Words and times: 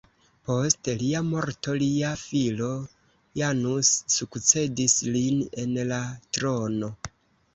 Post 0.49 0.87
lia 1.01 1.19
morto, 1.25 1.73
lia 1.81 2.13
filo 2.21 2.69
Janus 3.41 3.91
sukcedis 4.15 4.95
lin 5.17 5.43
en 5.65 5.77
la 5.91 6.01
trono. 6.39 6.91